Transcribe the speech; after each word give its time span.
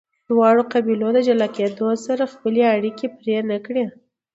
دواړو 0.29 0.61
قبیلو 0.73 1.07
د 1.13 1.17
جلا 1.27 1.47
کیدو 1.57 1.89
سره 2.05 2.31
خپلې 2.33 2.61
اړیکې 2.75 3.07
پرې 3.17 3.37
نه 3.49 3.57
کړې. 3.65 3.83